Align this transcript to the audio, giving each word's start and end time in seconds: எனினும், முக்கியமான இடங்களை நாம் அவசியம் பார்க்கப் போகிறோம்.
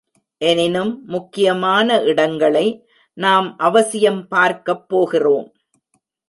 எனினும், 0.37 1.03
முக்கியமான 1.05 2.01
இடங்களை 2.01 2.87
நாம் 3.13 3.57
அவசியம் 3.57 4.27
பார்க்கப் 4.27 4.89
போகிறோம். 4.89 5.53